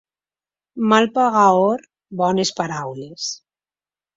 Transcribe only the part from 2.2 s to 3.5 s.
bones paraules.